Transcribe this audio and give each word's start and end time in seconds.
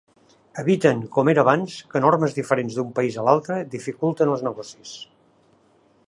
Eviten, 0.61 1.01
com 1.17 1.29
era 1.33 1.41
abans, 1.45 1.75
que 1.91 2.01
normes 2.05 2.33
diferents 2.39 2.77
d'un 2.79 2.89
país 3.01 3.19
a 3.19 3.25
l'altre 3.27 3.59
dificulten 3.75 4.33
els 4.37 4.45
negocis. 4.51 4.95